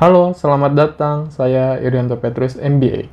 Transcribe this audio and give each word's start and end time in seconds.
Halo, 0.00 0.32
selamat 0.32 0.72
datang. 0.72 1.28
Saya 1.28 1.76
Irianto 1.76 2.16
Petrus, 2.16 2.56
MBA. 2.56 3.12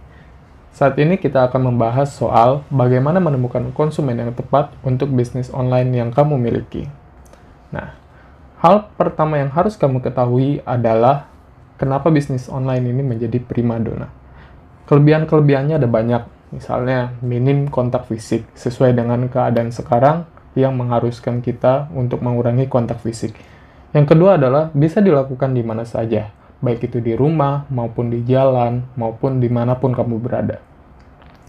Saat 0.71 0.95
ini 0.95 1.19
kita 1.19 1.43
akan 1.51 1.67
membahas 1.75 2.15
soal 2.15 2.63
bagaimana 2.71 3.19
menemukan 3.19 3.75
konsumen 3.75 4.15
yang 4.15 4.31
tepat 4.31 4.71
untuk 4.87 5.11
bisnis 5.11 5.51
online 5.51 5.91
yang 5.91 6.15
kamu 6.15 6.39
miliki. 6.39 6.87
Nah, 7.75 7.91
hal 8.63 8.87
pertama 8.95 9.35
yang 9.35 9.51
harus 9.51 9.75
kamu 9.75 9.99
ketahui 9.99 10.63
adalah 10.63 11.27
kenapa 11.75 12.07
bisnis 12.07 12.47
online 12.47 12.87
ini 12.87 13.03
menjadi 13.03 13.43
primadona. 13.43 14.07
Kelebihan-kelebihannya 14.87 15.83
ada 15.83 15.91
banyak, 15.91 16.23
misalnya 16.55 17.19
minim 17.19 17.67
kontak 17.67 18.07
fisik 18.07 18.47
sesuai 18.55 18.95
dengan 18.95 19.27
keadaan 19.27 19.75
sekarang 19.75 20.23
yang 20.55 20.71
mengharuskan 20.79 21.43
kita 21.43 21.91
untuk 21.91 22.23
mengurangi 22.23 22.71
kontak 22.71 23.03
fisik. 23.03 23.35
Yang 23.91 24.15
kedua 24.15 24.39
adalah 24.39 24.71
bisa 24.71 25.03
dilakukan 25.03 25.51
di 25.51 25.67
mana 25.67 25.83
saja, 25.83 26.36
baik 26.57 26.89
itu 26.89 26.97
di 26.97 27.13
rumah, 27.13 27.69
maupun 27.69 28.09
di 28.09 28.25
jalan, 28.25 28.85
maupun 28.97 29.37
di 29.37 29.49
mana 29.49 29.77
pun 29.77 29.93
kamu 29.93 30.17
berada. 30.17 30.57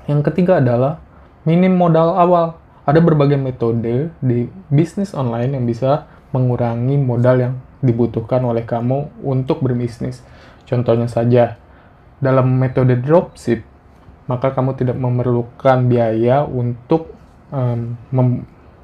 Yang 0.05 0.33
ketiga 0.33 0.61
adalah 0.61 1.01
minim 1.49 1.77
modal 1.77 2.17
awal. 2.17 2.61
Ada 2.89 3.05
berbagai 3.05 3.37
metode 3.37 4.09
di 4.25 4.49
bisnis 4.73 5.13
online 5.13 5.53
yang 5.53 5.69
bisa 5.69 6.09
mengurangi 6.33 6.97
modal 6.97 7.37
yang 7.37 7.55
dibutuhkan 7.85 8.41
oleh 8.49 8.65
kamu 8.65 9.13
untuk 9.21 9.61
berbisnis. 9.61 10.25
Contohnya 10.65 11.05
saja, 11.05 11.61
dalam 12.17 12.57
metode 12.57 12.97
dropship, 12.97 13.61
maka 14.25 14.57
kamu 14.57 14.77
tidak 14.77 14.97
memerlukan 14.97 15.85
biaya 15.85 16.49
untuk 16.49 17.13
um, 17.53 17.97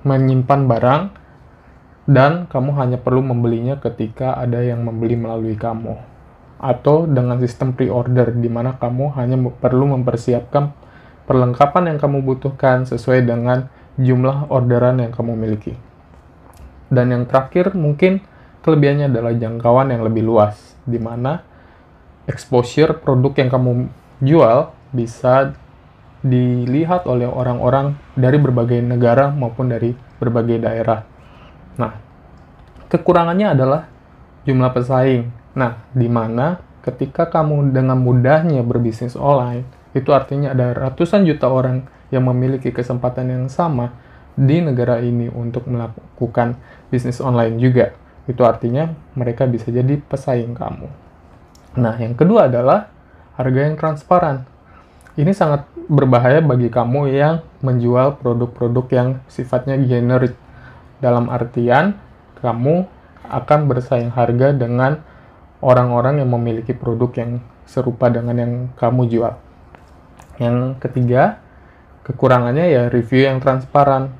menyimpan 0.05 0.61
barang 0.69 1.03
dan 2.05 2.45
kamu 2.53 2.77
hanya 2.77 2.99
perlu 3.01 3.25
membelinya 3.25 3.81
ketika 3.81 4.37
ada 4.37 4.61
yang 4.61 4.85
membeli 4.85 5.17
melalui 5.17 5.57
kamu 5.57 6.14
atau 6.59 7.05
dengan 7.05 7.37
sistem 7.43 7.75
pre-order 7.75 8.33
di 8.35 8.49
mana 8.49 8.79
kamu 8.79 9.15
hanya 9.19 9.37
perlu 9.59 9.91
mempersiapkan 9.99 10.73
perlengkapan 11.25 11.95
yang 11.95 11.99
kamu 12.01 12.25
butuhkan 12.25 12.85
sesuai 12.85 13.25
dengan 13.25 13.69
jumlah 13.97 14.53
orderan 14.53 15.01
yang 15.01 15.13
kamu 15.13 15.35
miliki. 15.35 15.75
Dan 16.93 17.11
yang 17.11 17.25
terakhir 17.25 17.73
mungkin 17.75 18.21
kelebihannya 18.63 19.11
adalah 19.11 19.33
jangkauan 19.35 19.93
yang 19.93 20.03
lebih 20.05 20.25
luas, 20.25 20.77
di 20.85 21.01
mana 21.01 21.43
exposure 22.29 22.97
produk 23.01 23.33
yang 23.41 23.51
kamu 23.51 23.71
jual 24.25 24.73
bisa 24.95 25.57
dilihat 26.25 27.05
oleh 27.05 27.29
orang-orang 27.29 28.01
dari 28.17 28.41
berbagai 28.41 28.81
negara 28.81 29.29
maupun 29.29 29.69
dari 29.69 29.93
berbagai 30.17 30.65
daerah. 30.65 31.05
Nah, 31.77 31.93
kekurangannya 32.89 33.53
adalah 33.53 33.83
jumlah 34.49 34.71
pesaing 34.73 35.44
Nah, 35.55 35.87
di 35.95 36.11
mana 36.11 36.59
ketika 36.83 37.31
kamu 37.31 37.71
dengan 37.71 37.97
mudahnya 37.99 38.61
berbisnis 38.67 39.15
online, 39.15 39.65
itu 39.95 40.11
artinya 40.11 40.51
ada 40.51 40.75
ratusan 40.75 41.23
juta 41.23 41.47
orang 41.47 41.87
yang 42.11 42.27
memiliki 42.27 42.75
kesempatan 42.75 43.31
yang 43.31 43.47
sama 43.47 43.95
di 44.35 44.59
negara 44.59 44.99
ini 44.99 45.31
untuk 45.31 45.71
melakukan 45.71 46.59
bisnis 46.91 47.23
online 47.23 47.57
juga. 47.63 47.95
Itu 48.27 48.43
artinya 48.43 48.91
mereka 49.15 49.47
bisa 49.47 49.71
jadi 49.71 49.95
pesaing 50.03 50.59
kamu. 50.59 50.89
Nah, 51.79 51.95
yang 51.99 52.19
kedua 52.19 52.51
adalah 52.51 52.91
harga 53.39 53.61
yang 53.63 53.79
transparan. 53.79 54.47
Ini 55.15 55.31
sangat 55.31 55.71
berbahaya 55.87 56.43
bagi 56.43 56.67
kamu 56.67 57.15
yang 57.15 57.47
menjual 57.63 58.19
produk-produk 58.19 58.87
yang 58.91 59.09
sifatnya 59.31 59.79
generik. 59.79 60.35
Dalam 60.99 61.31
artian, 61.31 61.95
kamu 62.43 62.87
akan 63.31 63.61
bersaing 63.71 64.11
harga 64.11 64.51
dengan 64.51 64.99
orang-orang 65.65 66.21
yang 66.21 66.29
memiliki 66.29 66.77
produk 66.77 67.09
yang 67.17 67.41
serupa 67.65 68.13
dengan 68.13 68.37
yang 68.37 68.53
kamu 68.77 69.09
jual. 69.09 69.35
Yang 70.37 70.77
ketiga, 70.85 71.41
kekurangannya 72.05 72.69
ya 72.69 72.83
review 72.93 73.25
yang 73.25 73.41
transparan, 73.41 74.13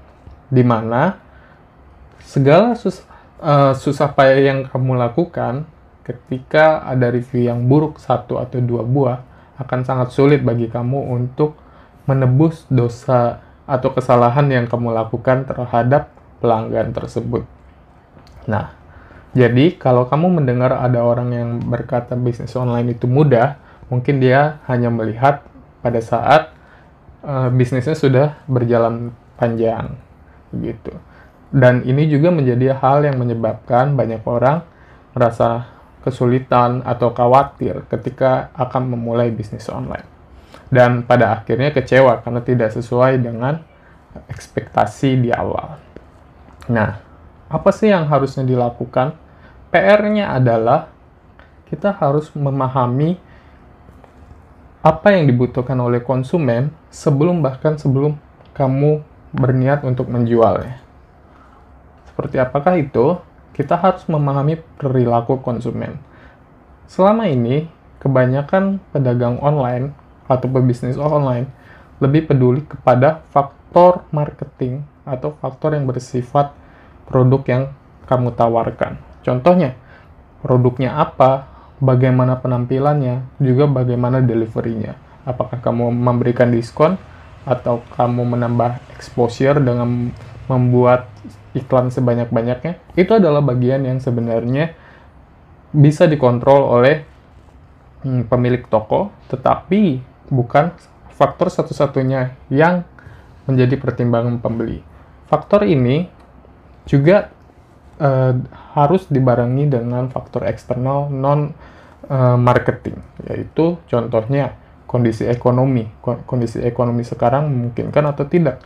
di 0.49 0.65
mana 0.65 1.21
segala 2.25 2.73
sus 2.73 3.05
uh, 3.45 3.77
susah 3.77 4.17
payah 4.17 4.41
yang 4.41 4.59
kamu 4.65 4.97
lakukan 4.97 5.69
ketika 6.05 6.85
ada 6.89 7.13
review 7.13 7.53
yang 7.53 7.69
buruk 7.69 8.01
satu 8.01 8.41
atau 8.41 8.61
dua 8.65 8.85
buah 8.85 9.21
akan 9.61 9.81
sangat 9.85 10.17
sulit 10.17 10.41
bagi 10.41 10.69
kamu 10.73 11.13
untuk 11.13 11.57
menebus 12.05 12.69
dosa 12.69 13.41
atau 13.65 13.93
kesalahan 13.97 14.45
yang 14.53 14.67
kamu 14.69 14.93
lakukan 14.93 15.49
terhadap 15.49 16.13
pelanggan 16.41 16.93
tersebut. 16.93 17.49
Nah, 18.45 18.77
jadi, 19.35 19.75
kalau 19.75 20.07
kamu 20.07 20.39
mendengar 20.39 20.71
ada 20.79 21.03
orang 21.03 21.35
yang 21.35 21.51
berkata 21.59 22.15
bisnis 22.15 22.55
online 22.55 22.95
itu 22.95 23.11
mudah, 23.11 23.59
mungkin 23.91 24.23
dia 24.23 24.63
hanya 24.71 24.95
melihat 24.95 25.43
pada 25.83 25.99
saat 25.99 26.55
uh, 27.27 27.51
bisnisnya 27.51 27.99
sudah 27.99 28.39
berjalan 28.47 29.11
panjang, 29.35 29.99
gitu. 30.55 30.95
Dan 31.51 31.83
ini 31.83 32.07
juga 32.07 32.31
menjadi 32.31 32.79
hal 32.79 33.03
yang 33.11 33.19
menyebabkan 33.19 33.99
banyak 33.99 34.23
orang 34.23 34.63
merasa 35.19 35.67
kesulitan 36.07 36.87
atau 36.87 37.11
khawatir 37.11 37.87
ketika 37.91 38.55
akan 38.55 38.95
memulai 38.95 39.35
bisnis 39.35 39.67
online. 39.67 40.07
Dan 40.71 41.03
pada 41.07 41.43
akhirnya 41.43 41.75
kecewa 41.75 42.23
karena 42.23 42.43
tidak 42.43 42.71
sesuai 42.71 43.19
dengan 43.19 43.63
ekspektasi 44.31 45.27
di 45.27 45.31
awal. 45.35 45.79
Nah, 46.71 47.03
apa 47.51 47.71
sih 47.75 47.91
yang 47.91 48.07
harusnya 48.07 48.47
dilakukan 48.47 49.24
PR-nya 49.75 50.31
adalah 50.31 50.87
kita 51.67 51.91
harus 51.99 52.31
memahami 52.31 53.19
apa 54.87 55.11
yang 55.11 55.27
dibutuhkan 55.27 55.75
oleh 55.83 55.99
konsumen 55.99 56.71
sebelum 56.95 57.43
bahkan 57.43 57.75
sebelum 57.75 58.15
kamu 58.55 59.03
berniat 59.35 59.83
untuk 59.83 60.07
menjualnya. 60.07 60.79
Seperti 62.07 62.39
apakah 62.39 62.79
itu? 62.79 63.19
Kita 63.51 63.75
harus 63.75 64.07
memahami 64.07 64.63
perilaku 64.79 65.43
konsumen. 65.43 65.99
Selama 66.87 67.27
ini, 67.27 67.67
kebanyakan 67.99 68.79
pedagang 68.95 69.43
online 69.43 69.91
atau 70.31 70.47
pebisnis 70.47 70.95
online 70.95 71.51
lebih 71.99 72.31
peduli 72.31 72.63
kepada 72.63 73.27
faktor 73.35 74.07
marketing 74.15 74.87
atau 75.03 75.35
faktor 75.43 75.75
yang 75.75 75.91
bersifat 75.91 76.55
produk 77.11 77.43
yang 77.51 77.63
kamu 78.07 78.31
tawarkan. 78.39 79.14
Contohnya, 79.25 79.75
produknya 80.45 81.01
apa, 81.01 81.49
bagaimana 81.81 82.39
penampilannya, 82.39 83.41
juga 83.41 83.65
bagaimana 83.67 84.21
deliverynya. 84.21 84.95
Apakah 85.25 85.59
kamu 85.65 85.89
memberikan 85.91 86.53
diskon 86.53 87.01
atau 87.49 87.81
kamu 87.97 88.37
menambah 88.37 88.79
exposure 88.93 89.57
dengan 89.59 90.13
membuat 90.47 91.09
iklan 91.57 91.89
sebanyak-banyaknya? 91.89 92.77
Itu 92.95 93.17
adalah 93.17 93.41
bagian 93.41 93.89
yang 93.89 93.99
sebenarnya 93.99 94.77
bisa 95.75 96.07
dikontrol 96.07 96.79
oleh 96.79 97.03
hmm, 98.07 98.31
pemilik 98.31 98.63
toko, 98.69 99.11
tetapi 99.33 100.05
bukan 100.31 100.71
faktor 101.11 101.51
satu-satunya 101.51 102.37
yang 102.53 102.87
menjadi 103.49 103.77
pertimbangan 103.81 104.39
pembeli. 104.39 104.85
Faktor 105.27 105.67
ini 105.67 106.07
juga 106.85 107.34
uh, 108.01 108.35
harus 108.75 109.07
dibarengi 109.11 109.71
dengan 109.71 110.11
faktor 110.11 110.47
eksternal 110.49 111.11
non 111.11 111.55
uh, 112.09 112.37
marketing 112.39 112.99
yaitu 113.29 113.79
contohnya 113.89 114.57
kondisi 114.95 115.27
ekonomi. 115.27 115.91
Kondisi 116.03 116.63
ekonomi 116.63 117.03
sekarang 117.03 117.51
memungkinkan 117.51 118.05
atau 118.15 118.31
tidak. 118.31 118.63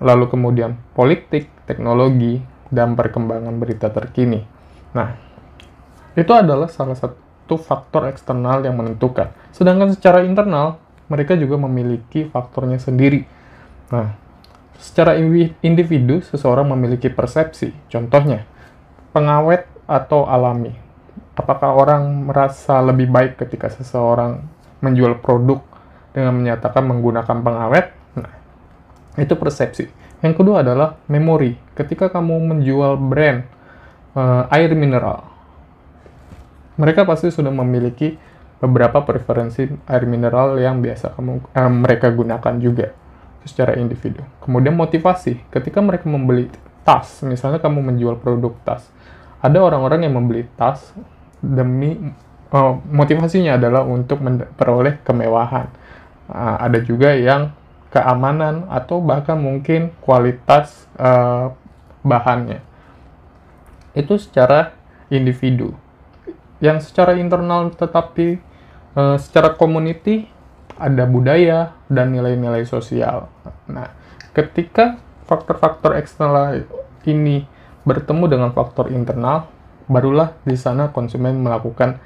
Lalu 0.00 0.32
kemudian 0.32 0.80
politik 0.96 1.52
teknologi 1.68 2.40
dan 2.72 2.96
perkembangan 2.96 3.52
berita 3.60 3.92
terkini. 3.92 4.40
Nah 4.96 5.12
itu 6.16 6.32
adalah 6.32 6.72
salah 6.72 6.96
satu 6.96 7.60
faktor 7.60 8.08
eksternal 8.08 8.64
yang 8.64 8.80
menentukan. 8.80 9.36
Sedangkan 9.52 9.92
secara 9.92 10.24
internal 10.24 10.80
mereka 11.12 11.36
juga 11.36 11.60
memiliki 11.60 12.24
faktornya 12.32 12.80
sendiri. 12.80 13.28
Nah 13.92 14.23
Secara 14.78 15.16
individu, 15.62 16.20
seseorang 16.20 16.70
memiliki 16.74 17.08
persepsi. 17.08 17.72
Contohnya, 17.88 18.44
pengawet 19.14 19.66
atau 19.86 20.26
alami. 20.26 20.74
Apakah 21.34 21.74
orang 21.74 22.30
merasa 22.30 22.78
lebih 22.82 23.10
baik 23.10 23.38
ketika 23.42 23.70
seseorang 23.70 24.44
menjual 24.82 25.18
produk 25.18 25.62
dengan 26.14 26.34
menyatakan 26.36 26.84
menggunakan 26.86 27.38
pengawet? 27.42 27.86
Nah, 28.18 28.34
itu 29.18 29.34
persepsi. 29.34 29.90
Yang 30.22 30.34
kedua 30.40 30.62
adalah 30.62 30.98
memori. 31.10 31.58
Ketika 31.74 32.10
kamu 32.10 32.54
menjual 32.54 32.96
brand 32.98 33.44
uh, 34.14 34.46
air 34.50 34.72
mineral, 34.78 35.26
mereka 36.78 37.02
pasti 37.06 37.30
sudah 37.30 37.50
memiliki 37.50 38.14
beberapa 38.62 39.02
preferensi 39.04 39.66
air 39.90 40.04
mineral 40.08 40.56
yang 40.56 40.80
biasa 40.80 41.12
kamu 41.18 41.52
uh, 41.52 41.68
mereka 41.68 42.08
gunakan 42.08 42.54
juga 42.62 42.96
secara 43.44 43.76
individu. 43.76 44.24
Kemudian 44.40 44.74
motivasi, 44.74 45.40
ketika 45.52 45.78
mereka 45.84 46.08
membeli 46.08 46.50
tas, 46.84 47.20
misalnya 47.24 47.60
kamu 47.60 47.80
menjual 47.80 48.20
produk 48.20 48.52
tas, 48.64 48.88
ada 49.44 49.60
orang-orang 49.60 50.08
yang 50.08 50.16
membeli 50.16 50.48
tas 50.56 50.92
demi 51.44 51.96
uh, 52.52 52.74
motivasinya 52.88 53.60
adalah 53.60 53.84
untuk 53.84 54.24
memperoleh 54.24 55.04
kemewahan. 55.04 55.68
Uh, 56.24 56.56
ada 56.56 56.80
juga 56.80 57.12
yang 57.12 57.52
keamanan 57.92 58.66
atau 58.72 58.98
bahkan 58.98 59.36
mungkin 59.36 59.92
kualitas 60.00 60.88
uh, 60.96 61.52
bahannya. 62.02 62.64
Itu 63.94 64.18
secara 64.18 64.74
individu. 65.12 65.76
Yang 66.58 66.90
secara 66.90 67.14
internal 67.20 67.70
tetapi 67.70 68.40
uh, 68.98 69.20
secara 69.20 69.54
community 69.54 70.26
ada 70.78 71.06
budaya 71.06 71.70
dan 71.86 72.10
nilai-nilai 72.10 72.66
sosial. 72.66 73.30
Nah, 73.70 73.94
ketika 74.34 74.98
faktor-faktor 75.24 75.96
eksternal 75.96 76.66
ini 77.06 77.46
bertemu 77.84 78.24
dengan 78.26 78.50
faktor 78.50 78.90
internal, 78.90 79.46
barulah 79.86 80.32
di 80.42 80.56
sana 80.56 80.88
konsumen 80.90 81.44
melakukan 81.44 82.00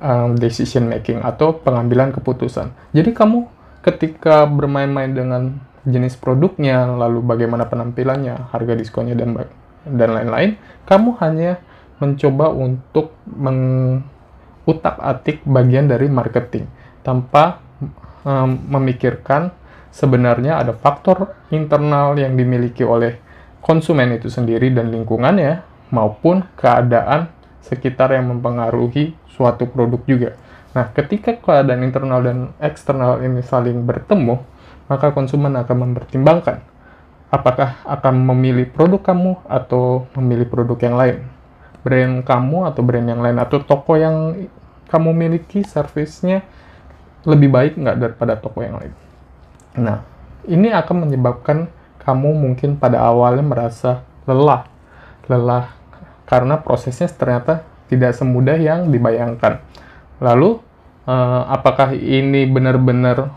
um, 0.00 0.34
decision 0.36 0.88
making 0.88 1.20
atau 1.20 1.52
pengambilan 1.60 2.12
keputusan. 2.12 2.72
Jadi 2.96 3.12
kamu 3.12 3.46
ketika 3.84 4.46
bermain-main 4.48 5.14
dengan 5.14 5.60
jenis 5.88 6.16
produknya, 6.18 6.86
lalu 6.98 7.22
bagaimana 7.24 7.64
penampilannya, 7.70 8.48
harga 8.52 8.74
diskonnya 8.76 9.14
dan 9.16 9.36
dan 9.88 10.12
lain-lain, 10.12 10.56
kamu 10.84 11.16
hanya 11.22 11.56
mencoba 11.98 12.52
untuk 12.52 13.10
mengutak-atik 13.26 15.40
bagian 15.48 15.88
dari 15.88 16.12
marketing 16.12 16.68
tanpa 17.02 17.58
um, 18.24 18.58
memikirkan 18.70 19.50
sebenarnya 19.90 20.62
ada 20.62 20.72
faktor 20.74 21.34
internal 21.50 22.14
yang 22.14 22.38
dimiliki 22.38 22.86
oleh 22.86 23.18
konsumen 23.58 24.14
itu 24.14 24.30
sendiri 24.30 24.70
dan 24.70 24.94
lingkungannya 24.94 25.66
maupun 25.90 26.46
keadaan 26.54 27.28
sekitar 27.64 28.14
yang 28.14 28.30
mempengaruhi 28.30 29.12
suatu 29.28 29.68
produk 29.68 30.00
juga. 30.08 30.30
Nah, 30.72 30.88
ketika 30.94 31.36
keadaan 31.36 31.82
internal 31.82 32.20
dan 32.22 32.38
eksternal 32.62 33.20
ini 33.24 33.42
saling 33.42 33.82
bertemu, 33.84 34.40
maka 34.88 35.12
konsumen 35.12 35.56
akan 35.58 35.76
mempertimbangkan 35.90 36.64
apakah 37.28 37.76
akan 37.84 38.24
memilih 38.24 38.72
produk 38.72 39.12
kamu 39.12 39.36
atau 39.44 40.08
memilih 40.16 40.48
produk 40.48 40.78
yang 40.80 40.96
lain. 40.96 41.18
Brand 41.84 42.24
kamu 42.24 42.58
atau 42.68 42.80
brand 42.82 43.06
yang 43.06 43.20
lain 43.20 43.38
atau 43.38 43.60
toko 43.62 43.94
yang 43.96 44.48
kamu 44.88 45.10
miliki 45.12 45.62
servisnya 45.62 46.42
lebih 47.26 47.50
baik 47.50 47.72
nggak 47.78 47.98
daripada 47.98 48.38
toko 48.38 48.62
yang 48.62 48.78
lain. 48.78 48.94
Nah, 49.78 50.02
ini 50.46 50.70
akan 50.70 51.08
menyebabkan 51.08 51.70
kamu 52.02 52.30
mungkin 52.34 52.78
pada 52.78 53.02
awalnya 53.02 53.42
merasa 53.42 54.06
lelah. 54.24 54.66
Lelah 55.26 55.74
karena 56.28 56.60
prosesnya 56.60 57.08
ternyata 57.08 57.64
tidak 57.88 58.12
semudah 58.14 58.60
yang 58.60 58.92
dibayangkan. 58.92 59.64
Lalu 60.20 60.60
uh, 61.08 61.42
apakah 61.48 61.96
ini 61.96 62.44
benar-benar 62.44 63.32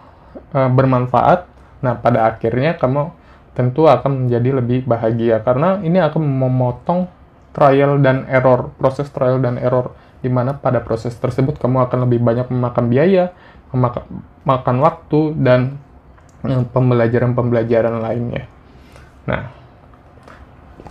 uh, 0.52 0.70
bermanfaat? 0.70 1.48
Nah, 1.82 1.98
pada 1.98 2.30
akhirnya 2.30 2.78
kamu 2.78 3.16
tentu 3.52 3.88
akan 3.88 4.28
menjadi 4.28 4.64
lebih 4.64 4.88
bahagia 4.88 5.44
karena 5.44 5.80
ini 5.84 6.00
akan 6.00 6.24
memotong 6.24 7.12
trial 7.52 8.00
dan 8.00 8.24
error, 8.32 8.72
proses 8.80 9.12
trial 9.12 9.44
dan 9.44 9.60
error 9.60 9.92
di 10.22 10.30
mana 10.30 10.56
pada 10.56 10.80
proses 10.80 11.18
tersebut 11.18 11.58
kamu 11.58 11.90
akan 11.90 12.08
lebih 12.08 12.22
banyak 12.22 12.48
memakan 12.54 12.88
biaya, 12.88 13.34
memakan 13.72 14.04
makan 14.44 14.78
waktu 14.84 15.20
dan 15.40 15.82
eh, 16.48 16.64
pembelajaran-pembelajaran 16.72 18.02
lainnya. 18.02 18.46
Nah, 19.28 19.54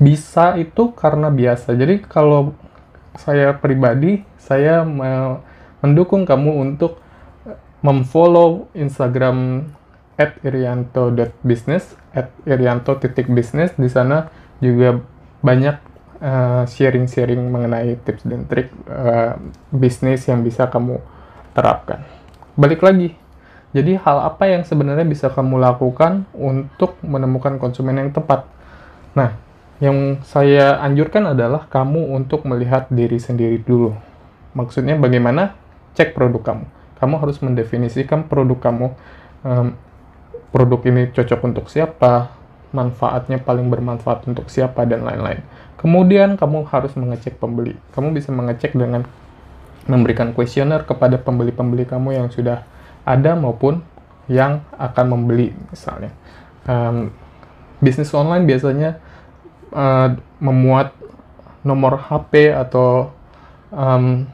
bisa 0.00 0.56
itu 0.56 0.94
karena 0.96 1.28
biasa. 1.28 1.76
Jadi 1.76 2.00
kalau 2.04 2.56
saya 3.18 3.52
pribadi, 3.52 4.24
saya 4.40 4.86
mendukung 5.82 6.24
kamu 6.24 6.56
untuk 6.70 7.02
memfollow 7.80 8.68
Instagram 8.76 9.68
at 10.20 10.36
irianto.business 10.44 11.96
at 12.12 12.28
irianto.business 12.44 13.72
di 13.80 13.88
sana 13.88 14.28
juga 14.60 15.00
banyak 15.40 15.76
eh, 16.20 16.62
sharing-sharing 16.68 17.40
mengenai 17.48 17.96
tips 18.04 18.28
dan 18.28 18.44
trik 18.44 18.68
uh, 18.92 19.40
bisnis 19.72 20.28
yang 20.28 20.44
bisa 20.44 20.68
kamu 20.68 21.00
terapkan. 21.56 22.04
Balik 22.60 22.84
lagi, 22.84 23.16
jadi 23.72 23.96
hal 24.04 24.20
apa 24.20 24.44
yang 24.44 24.68
sebenarnya 24.68 25.08
bisa 25.08 25.32
kamu 25.32 25.56
lakukan 25.56 26.28
untuk 26.36 27.00
menemukan 27.00 27.56
konsumen 27.56 27.96
yang 27.96 28.12
tepat? 28.12 28.44
Nah, 29.16 29.32
yang 29.80 30.20
saya 30.28 30.76
anjurkan 30.84 31.32
adalah 31.32 31.64
kamu 31.72 32.12
untuk 32.12 32.44
melihat 32.44 32.84
diri 32.92 33.16
sendiri 33.16 33.64
dulu. 33.64 33.96
Maksudnya 34.52 35.00
bagaimana 35.00 35.56
cek 35.96 36.12
produk 36.12 36.52
kamu. 36.52 36.68
Kamu 37.00 37.14
harus 37.16 37.40
mendefinisikan 37.40 38.28
produk 38.28 38.60
kamu. 38.60 38.92
Um, 39.40 39.72
produk 40.52 40.84
ini 40.84 41.08
cocok 41.16 41.40
untuk 41.48 41.72
siapa, 41.72 42.28
manfaatnya 42.76 43.40
paling 43.40 43.72
bermanfaat 43.72 44.28
untuk 44.28 44.52
siapa, 44.52 44.84
dan 44.84 45.08
lain-lain. 45.08 45.40
Kemudian 45.80 46.36
kamu 46.36 46.68
harus 46.68 46.92
mengecek 46.92 47.40
pembeli. 47.40 47.72
Kamu 47.96 48.12
bisa 48.12 48.28
mengecek 48.36 48.76
dengan 48.76 49.08
memberikan 49.88 50.36
kuesioner 50.36 50.84
kepada 50.84 51.16
pembeli-pembeli 51.16 51.88
kamu 51.88 52.20
yang 52.20 52.28
sudah 52.28 52.64
ada 53.06 53.32
maupun 53.36 53.80
yang 54.28 54.62
akan 54.76 55.06
membeli 55.16 55.56
misalnya. 55.72 56.12
Um, 56.68 57.10
bisnis 57.80 58.12
online 58.12 58.44
biasanya 58.44 59.00
uh, 59.72 60.14
memuat 60.38 60.92
nomor 61.64 62.00
HP 62.00 62.52
atau 62.52 63.12
um, 63.72 64.28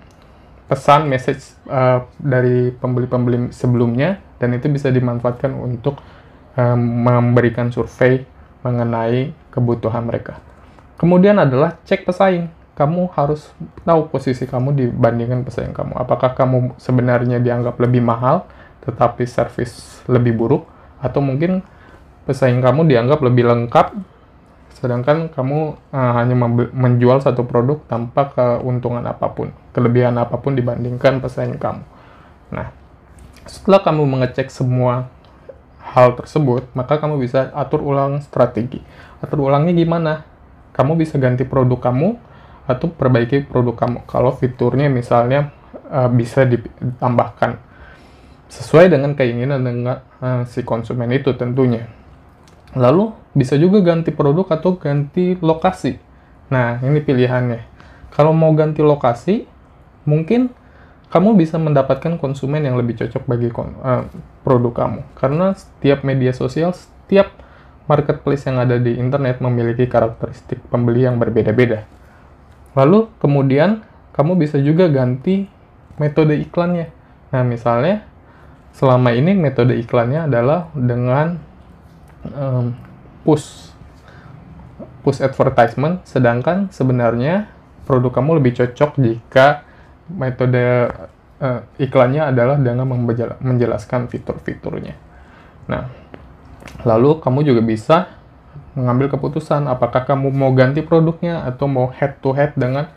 pesan 0.66 1.06
message 1.06 1.54
uh, 1.70 2.02
dari 2.18 2.74
pembeli-pembeli 2.74 3.54
sebelumnya 3.54 4.18
dan 4.42 4.52
itu 4.52 4.66
bisa 4.66 4.90
dimanfaatkan 4.90 5.54
untuk 5.54 6.02
um, 6.58 6.80
memberikan 7.06 7.70
survei 7.70 8.26
mengenai 8.66 9.30
kebutuhan 9.54 10.02
mereka. 10.02 10.42
Kemudian 10.98 11.38
adalah 11.38 11.78
cek 11.86 12.02
pesaing. 12.02 12.50
Kamu 12.76 13.08
harus 13.16 13.48
tahu 13.88 14.12
posisi 14.12 14.44
kamu 14.44 14.76
dibandingkan 14.76 15.48
pesaing 15.48 15.72
kamu. 15.72 15.96
Apakah 15.96 16.36
kamu 16.36 16.76
sebenarnya 16.76 17.40
dianggap 17.40 17.80
lebih 17.80 18.04
mahal 18.04 18.44
tetapi 18.84 19.26
service 19.26 20.04
lebih 20.06 20.36
buruk 20.36 20.68
atau 21.00 21.18
mungkin 21.24 21.64
pesaing 22.28 22.62
kamu 22.62 22.86
dianggap 22.86 23.18
lebih 23.24 23.48
lengkap 23.48 23.96
sedangkan 24.76 25.32
kamu 25.32 25.80
uh, 25.88 26.12
hanya 26.20 26.36
menjual 26.76 27.24
satu 27.24 27.48
produk 27.48 27.80
tanpa 27.88 28.28
keuntungan 28.36 29.00
apa 29.08 29.32
pun, 29.32 29.48
kelebihan 29.72 30.20
apa 30.20 30.36
pun 30.36 30.52
dibandingkan 30.52 31.24
pesaing 31.24 31.56
kamu. 31.56 31.80
Nah, 32.52 32.76
setelah 33.48 33.80
kamu 33.80 34.04
mengecek 34.04 34.52
semua 34.52 35.08
hal 35.80 36.12
tersebut, 36.20 36.68
maka 36.76 37.00
kamu 37.00 37.16
bisa 37.16 37.48
atur 37.56 37.80
ulang 37.80 38.20
strategi. 38.20 38.84
Atur 39.24 39.48
ulangnya 39.48 39.72
gimana? 39.72 40.28
Kamu 40.76 40.92
bisa 40.92 41.16
ganti 41.16 41.48
produk 41.48 41.80
kamu 41.80 42.20
atau 42.66 42.90
perbaiki 42.90 43.46
produk 43.46 43.86
kamu. 43.86 43.98
Kalau 44.10 44.34
fiturnya 44.34 44.90
misalnya 44.90 45.54
uh, 45.88 46.10
bisa 46.10 46.42
ditambahkan 46.42 47.62
sesuai 48.46 48.90
dengan 48.90 49.14
keinginan 49.18 49.62
dengan 49.62 50.02
uh, 50.22 50.42
si 50.46 50.62
konsumen 50.62 51.10
itu 51.14 51.34
tentunya. 51.34 51.90
Lalu 52.76 53.14
bisa 53.32 53.56
juga 53.56 53.80
ganti 53.82 54.12
produk 54.12 54.46
atau 54.52 54.76
ganti 54.76 55.38
lokasi. 55.38 55.98
Nah, 56.52 56.78
ini 56.82 57.02
pilihannya. 57.02 57.62
Kalau 58.14 58.30
mau 58.30 58.52
ganti 58.54 58.80
lokasi, 58.84 59.48
mungkin 60.06 60.52
kamu 61.10 61.38
bisa 61.38 61.56
mendapatkan 61.56 62.18
konsumen 62.18 62.66
yang 62.66 62.74
lebih 62.78 62.98
cocok 62.98 63.22
bagi 63.26 63.48
uh, 63.50 64.04
produk 64.42 64.72
kamu. 64.74 65.00
Karena 65.18 65.54
setiap 65.54 66.02
media 66.02 66.34
sosial, 66.34 66.74
setiap 66.74 67.30
marketplace 67.86 68.46
yang 68.50 68.58
ada 68.58 68.76
di 68.78 68.98
internet 68.98 69.38
memiliki 69.38 69.86
karakteristik 69.86 70.58
pembeli 70.70 71.06
yang 71.06 71.18
berbeda-beda. 71.22 71.86
Lalu 72.76 73.08
kemudian 73.18 73.82
kamu 74.12 74.36
bisa 74.36 74.60
juga 74.60 74.86
ganti 74.92 75.48
metode 75.96 76.36
iklannya. 76.36 76.92
Nah, 77.32 77.42
misalnya 77.42 78.04
selama 78.76 79.16
ini 79.16 79.32
metode 79.32 79.72
iklannya 79.80 80.28
adalah 80.28 80.68
dengan 80.76 81.40
um, 82.36 82.76
push 83.24 83.72
push 85.00 85.22
advertisement 85.24 86.04
sedangkan 86.04 86.68
sebenarnya 86.68 87.48
produk 87.88 88.20
kamu 88.20 88.42
lebih 88.42 88.58
cocok 88.58 88.98
jika 89.00 89.62
metode 90.12 90.92
uh, 91.40 91.60
iklannya 91.80 92.28
adalah 92.28 92.60
dengan 92.60 92.84
menjelaskan 93.40 94.10
fitur-fiturnya. 94.10 94.98
Nah, 95.70 95.88
lalu 96.82 97.22
kamu 97.22 97.40
juga 97.46 97.62
bisa 97.62 97.96
mengambil 98.76 99.08
keputusan 99.08 99.66
apakah 99.66 100.04
kamu 100.04 100.28
mau 100.30 100.52
ganti 100.52 100.84
produknya 100.84 101.48
atau 101.48 101.64
mau 101.64 101.88
head 101.88 102.20
to 102.20 102.36
head 102.36 102.52
dengan 102.54 102.92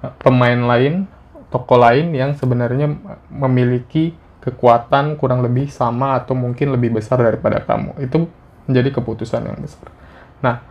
uh, 0.00 0.14
pemain 0.22 0.56
lain, 0.56 1.10
toko 1.50 1.74
lain 1.74 2.14
yang 2.14 2.38
sebenarnya 2.38 2.94
memiliki 3.28 4.14
kekuatan 4.40 5.18
kurang 5.18 5.42
lebih 5.42 5.66
sama 5.72 6.14
atau 6.14 6.38
mungkin 6.38 6.70
lebih 6.70 6.94
besar 6.94 7.18
daripada 7.18 7.58
kamu. 7.66 7.98
Itu 7.98 8.30
menjadi 8.70 8.94
keputusan 8.94 9.42
yang 9.42 9.58
besar. 9.58 9.90
Nah, 10.38 10.62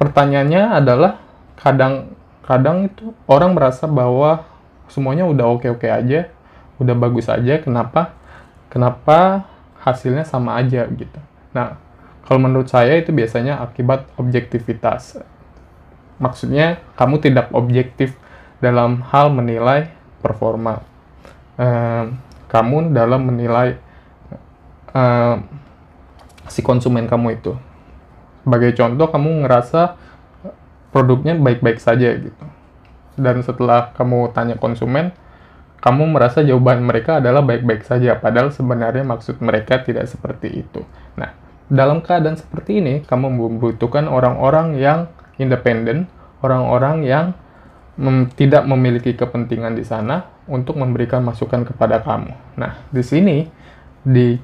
pertanyaannya 0.00 0.80
adalah 0.80 1.20
kadang-kadang 1.60 2.88
itu 2.88 3.12
orang 3.28 3.52
merasa 3.52 3.84
bahwa 3.84 4.46
semuanya 4.88 5.28
udah 5.28 5.58
oke-oke 5.58 5.86
aja, 5.90 6.30
udah 6.80 6.94
bagus 6.96 7.26
aja, 7.26 7.60
kenapa? 7.60 8.14
Kenapa 8.70 9.46
hasilnya 9.82 10.24
sama 10.24 10.56
aja 10.56 10.86
gitu. 10.88 11.20
Nah, 11.52 11.78
kalau 12.24 12.40
menurut 12.40 12.72
saya 12.72 12.96
itu 12.96 13.12
biasanya 13.12 13.60
akibat 13.60 14.08
objektivitas. 14.16 15.20
Maksudnya 16.16 16.80
kamu 16.96 17.20
tidak 17.20 17.52
objektif 17.52 18.16
dalam 18.64 19.04
hal 19.12 19.28
menilai 19.28 19.92
performa. 20.24 20.80
Uh, 21.60 22.16
kamu 22.48 22.96
dalam 22.96 23.28
menilai 23.28 23.76
uh, 24.96 25.36
si 26.48 26.64
konsumen 26.64 27.04
kamu 27.04 27.36
itu. 27.36 27.52
Sebagai 28.44 28.72
contoh, 28.76 29.08
kamu 29.08 29.44
ngerasa 29.44 29.96
produknya 30.92 31.36
baik-baik 31.36 31.80
saja 31.80 32.14
gitu. 32.16 32.44
Dan 33.20 33.44
setelah 33.44 33.92
kamu 33.92 34.32
tanya 34.32 34.56
konsumen, 34.56 35.12
kamu 35.84 36.08
merasa 36.08 36.40
jawaban 36.40 36.80
mereka 36.88 37.20
adalah 37.20 37.44
baik-baik 37.44 37.84
saja, 37.84 38.16
padahal 38.16 38.48
sebenarnya 38.48 39.04
maksud 39.04 39.44
mereka 39.44 39.84
tidak 39.84 40.08
seperti 40.08 40.64
itu. 40.64 40.80
Nah, 41.20 41.43
dalam 41.68 42.04
keadaan 42.04 42.36
seperti 42.36 42.80
ini, 42.80 42.94
kamu 43.04 43.32
membutuhkan 43.32 44.08
orang-orang 44.08 44.76
yang 44.76 45.08
independen, 45.40 46.06
orang-orang 46.44 47.04
yang 47.04 47.26
mem 47.94 48.26
tidak 48.34 48.66
memiliki 48.66 49.14
kepentingan 49.14 49.78
di 49.78 49.86
sana 49.86 50.26
untuk 50.50 50.76
memberikan 50.76 51.22
masukan 51.22 51.62
kepada 51.64 52.02
kamu. 52.02 52.34
Nah, 52.58 52.84
di 52.90 53.02
sini 53.06 53.46
di 54.04 54.36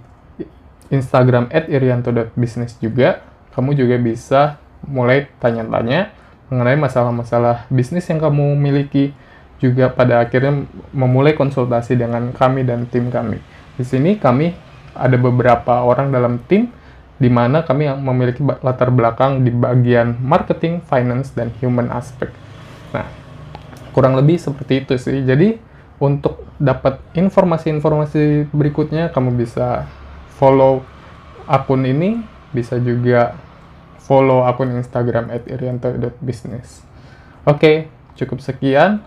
Instagram 0.90 1.50
@irianto.business 1.50 2.78
juga 2.78 3.22
kamu 3.52 3.76
juga 3.76 3.96
bisa 3.98 4.40
mulai 4.86 5.28
tanya-tanya 5.42 6.14
mengenai 6.50 6.78
masalah-masalah 6.78 7.68
bisnis 7.70 8.06
yang 8.10 8.18
kamu 8.18 8.58
miliki, 8.58 9.14
juga 9.60 9.92
pada 9.92 10.24
akhirnya 10.24 10.66
memulai 10.90 11.36
konsultasi 11.36 11.94
dengan 11.94 12.32
kami 12.32 12.64
dan 12.64 12.88
tim 12.88 13.12
kami. 13.12 13.38
Di 13.76 13.84
sini 13.84 14.16
kami 14.16 14.56
ada 14.96 15.14
beberapa 15.20 15.84
orang 15.84 16.10
dalam 16.10 16.40
tim 16.48 16.72
di 17.20 17.28
mana 17.28 17.60
kami 17.62 17.84
yang 17.84 18.00
memiliki 18.00 18.40
latar 18.40 18.88
belakang 18.88 19.44
di 19.44 19.52
bagian 19.52 20.16
marketing, 20.24 20.80
finance, 20.80 21.36
dan 21.36 21.52
human 21.60 21.92
aspect. 21.92 22.32
Nah, 22.96 23.04
kurang 23.92 24.16
lebih 24.16 24.40
seperti 24.40 24.88
itu 24.88 24.96
sih. 24.96 25.20
Jadi, 25.20 25.60
untuk 26.00 26.48
dapat 26.56 26.96
informasi-informasi 27.12 28.48
berikutnya, 28.56 29.12
kamu 29.12 29.36
bisa 29.36 29.84
follow 30.40 30.80
akun 31.44 31.84
ini, 31.84 32.24
bisa 32.56 32.80
juga 32.80 33.36
follow 34.00 34.48
akun 34.48 34.80
Instagram 34.80 35.28
at 35.28 35.44
irianto.business. 35.44 36.80
Oke, 37.44 37.92
cukup 38.16 38.40
sekian 38.40 39.04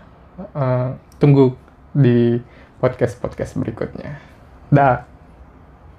uh, 0.54 0.94
tunggu 1.18 1.58
di 1.90 2.38
podcast-podcast 2.78 3.58
berikutnya. 3.58 4.22
Dah. 4.70 5.13